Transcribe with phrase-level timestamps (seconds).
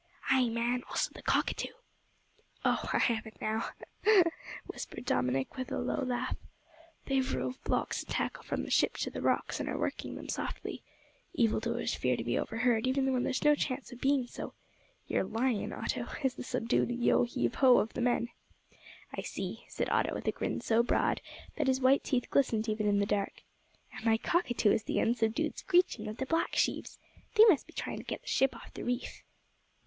[0.31, 1.73] "Ay, man, also the cockatoo."
[2.65, 2.89] "Oh!
[2.91, 3.69] I have it now,"
[4.65, 6.35] whispered Dominick, with a low laugh;
[7.05, 10.27] "they've rove blocks and tackle from the ship to the rocks, and are working them
[10.27, 10.81] softly.
[11.35, 14.55] Evildoers fear to be overheard, even when there's no chance of being so!
[15.05, 18.29] Your lion, Otto, is the subdued yo heave ho of the men."
[19.13, 21.21] "I see," said Otto, with a grin so broad
[21.57, 23.43] that his white teeth glistened even in the dark,
[23.93, 26.97] "and my cockatoo is the unsubdued screeching of the block sheaves!
[27.35, 29.21] They must be trying to get the ship off the reef."